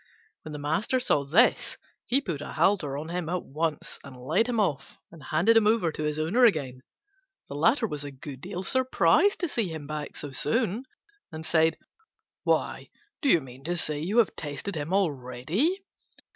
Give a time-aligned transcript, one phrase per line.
[0.41, 4.49] When the master saw this he put a halter on him at once, and led
[4.49, 6.81] him off and handed him over to his owner again.
[7.47, 10.85] The latter was a good deal surprised to see him back so soon,
[11.31, 11.77] and said,
[12.43, 12.89] "Why,
[13.21, 15.83] do you mean to say you have tested him already?"